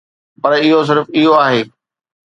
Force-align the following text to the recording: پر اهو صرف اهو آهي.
پر 0.41 0.51
اهو 0.59 0.79
صرف 0.87 1.05
اهو 1.15 1.31
آهي. 1.45 1.61